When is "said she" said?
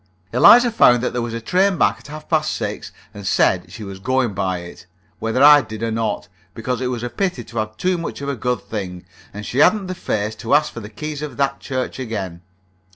3.27-3.83